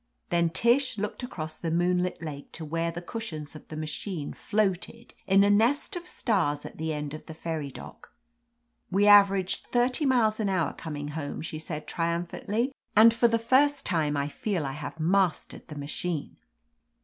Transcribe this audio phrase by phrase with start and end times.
[0.29, 5.13] Then Tish looked across the moonlit lake to where the cushions of the machine floated
[5.27, 8.11] in a nest of stars at the end of the ferry dock.
[8.89, 13.37] "We aver aged thirty miles an hour coming home,!' she said triumphantly, "and for the
[13.37, 16.37] first time I feel that I have mastered the machine."